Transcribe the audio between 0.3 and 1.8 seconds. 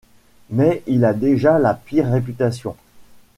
Mais il a déjà la